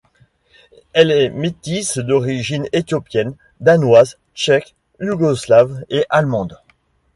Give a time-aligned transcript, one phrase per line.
[0.93, 6.57] Elle est métisse d'origine éthiopienne, danoise, tchèque, yougoslave et allemande.